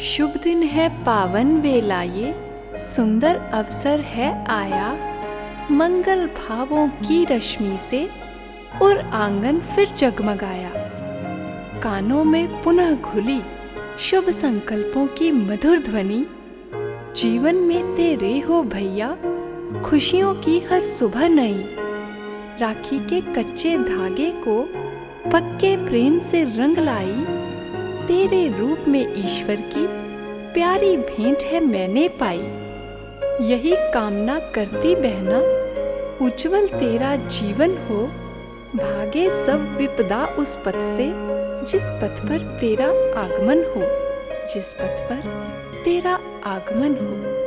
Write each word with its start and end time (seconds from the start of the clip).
शुभ 0.00 0.40
दिन 0.42 0.62
है 0.62 1.04
पावन 1.04 1.60
वेला 1.60 2.02
ये 2.02 2.34
सुंदर 2.76 3.36
अवसर 3.36 4.00
है 4.00 4.46
आया। 4.46 4.96
मंगल 5.70 6.26
भावों 6.26 6.88
की 6.88 7.24
रश्मि 7.24 7.78
से 7.80 8.10
और 8.82 8.98
आँगन 8.98 9.60
फिर 9.60 9.88
जगमगाया। 9.88 10.70
कानों 11.80 12.24
में 12.24 12.62
पुनः 12.62 12.94
घुली, 12.94 13.42
शुभ 13.98 14.30
संकल्पों 14.30 15.06
की 15.06 15.30
मधुर 15.30 15.78
ध्वनि। 15.78 16.26
जीवन 17.16 17.54
में 17.54 17.96
तेरे 17.96 18.38
हो 18.38 18.62
भैया, 18.62 19.16
खुशियों 19.84 20.34
की 20.34 20.60
हर 20.60 20.80
सुबह 20.80 21.28
नई। 21.28 21.64
राखी 22.60 22.98
के 22.98 23.20
कच्चे 23.20 23.78
धागे 23.78 24.30
को 24.30 24.62
पक्के 25.32 25.88
प्रेम 25.88 26.18
से 26.18 26.44
रंग 26.44 26.78
लाई 26.78 27.41
तेरे 28.02 28.58
रूप 28.58 28.78
में 28.88 29.12
ईश्वर 29.16 29.56
की 29.56 29.86
प्यारी 30.52 30.96
भेंट 30.96 31.42
है 31.42 31.60
मैंने 31.60 32.08
पाई। 32.08 32.38
यही 33.48 33.76
कामना 33.76 34.38
करती 34.38 34.94
बहना, 34.94 35.38
उज्जवल 36.26 36.66
तेरा 36.66 37.16
जीवन 37.16 37.70
हो। 37.70 38.06
भागे 38.76 39.30
सब 39.30 39.76
विपदा 39.78 40.26
उस 40.26 40.56
पथ 40.56 40.72
से, 40.72 41.12
जिस 41.66 41.82
पथ 41.82 42.28
पर 42.28 42.58
तेरा 42.60 42.86
आगमन 43.20 43.58
हो। 43.58 44.12
जिस 44.54 44.72
पथ 44.72 45.08
पर 45.08 45.20
तेरा 45.84 46.18
आगमन 46.44 46.90
हो। 46.90 47.41